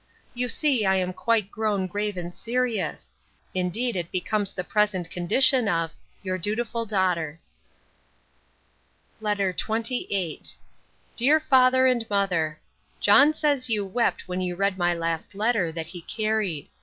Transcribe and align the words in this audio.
You 0.33 0.49
see 0.49 0.83
I 0.83 0.95
am 0.95 1.13
quite 1.13 1.51
grown 1.51 1.85
grave 1.85 2.17
and 2.17 2.33
serious; 2.33 3.13
indeed 3.53 3.95
it 3.95 4.11
becomes 4.11 4.51
the 4.51 4.63
present 4.63 5.11
condition 5.11 5.69
of 5.69 5.91
Your 6.23 6.39
dutiful 6.39 6.87
DAUGHTER. 6.87 7.39
LETTER 9.19 9.51
XXVIII 9.51 10.41
DEAR 11.15 11.39
FATHER 11.39 11.85
AND 11.85 12.09
MOTHER, 12.09 12.59
John 12.99 13.35
says 13.35 13.69
you 13.69 13.85
wept 13.85 14.27
when 14.27 14.41
you 14.41 14.55
read 14.55 14.75
my 14.79 14.95
last 14.95 15.35
letter, 15.35 15.71
that 15.71 15.85
he 15.85 16.01
carried. 16.01 16.67